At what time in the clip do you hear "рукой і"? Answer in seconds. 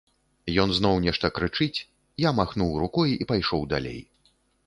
2.85-3.27